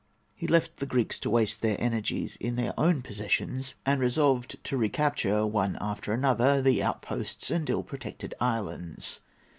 [0.33, 4.75] He left the Greeks to waste their energies in their own possessions, and resolved to
[4.75, 9.21] recapture, one after another, the outposts and ill protected islands.